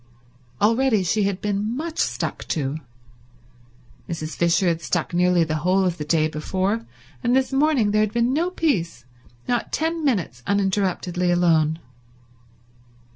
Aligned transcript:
Already 0.59 1.03
she 1.03 1.25
had 1.25 1.41
been 1.41 1.77
much 1.77 1.99
stuck 1.99 2.43
to. 2.47 2.77
Mrs. 4.09 4.35
Fisher 4.35 4.67
had 4.67 4.81
stuck 4.81 5.13
nearly 5.13 5.43
the 5.43 5.57
whole 5.57 5.85
of 5.85 5.99
the 5.99 6.03
day 6.03 6.27
before, 6.27 6.87
and 7.23 7.35
this 7.35 7.53
morning 7.53 7.91
there 7.91 8.01
had 8.01 8.11
been 8.11 8.33
no 8.33 8.49
peace, 8.49 9.05
not 9.47 9.71
ten 9.71 10.03
minutes 10.03 10.41
uninterruptedly 10.47 11.29
alone. 11.29 11.77